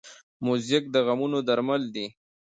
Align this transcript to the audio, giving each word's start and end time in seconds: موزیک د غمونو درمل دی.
موزیک 0.45 0.83
د 0.93 0.95
غمونو 1.05 1.39
درمل 1.47 1.83
دی. 1.95 2.05